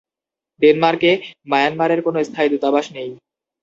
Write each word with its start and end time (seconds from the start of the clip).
ডেনমার্কে, 0.61 1.11
মায়ানমারের 1.47 1.99
কোন 2.05 2.15
স্থায়ী 2.23 2.49
দূতাবাস 2.53 2.85
নেই। 2.95 3.09